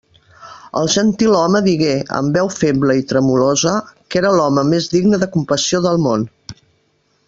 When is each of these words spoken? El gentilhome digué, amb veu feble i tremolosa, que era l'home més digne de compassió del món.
El 0.79 0.87
gentilhome 0.93 1.61
digué, 1.67 1.91
amb 2.21 2.39
veu 2.39 2.49
feble 2.55 2.97
i 3.01 3.05
tremolosa, 3.13 3.77
que 4.09 4.23
era 4.25 4.35
l'home 4.41 4.67
més 4.75 4.91
digne 4.99 5.25
de 5.25 5.33
compassió 5.37 5.87
del 5.89 6.05
món. 6.09 6.31